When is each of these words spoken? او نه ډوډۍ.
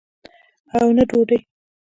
او 0.77 0.87
نه 0.95 1.03
ډوډۍ. 1.09 1.39